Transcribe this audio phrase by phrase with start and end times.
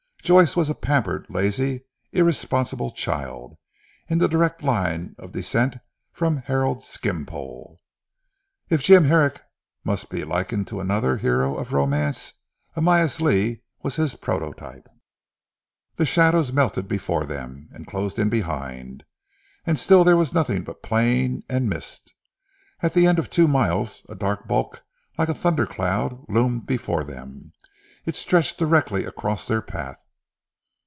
[0.23, 3.57] Joyce was a pampered, lazy, irresponsible child,
[4.07, 5.77] in the direct line of descent
[6.13, 7.81] from Harold Skimpole.
[8.69, 9.41] If Jim Herrick
[9.83, 12.33] must be likened to another hero of romance,
[12.77, 14.87] Amyas Leigh was his prototype.
[15.95, 19.03] The shadows melted before them, and closed in behind,
[19.65, 22.13] and still there was nothing but plain and mist.
[22.81, 24.83] At the end of two miles a dark bulk
[25.17, 27.53] like a thunder cloud, loomed before them.
[28.05, 29.97] It stretched directly across their path.